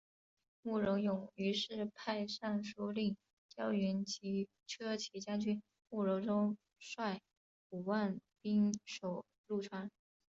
[0.63, 3.15] 慕容永于是派尚书令
[3.55, 7.21] 刁云及车骑将军慕容钟率
[7.69, 9.91] 五万兵守潞川。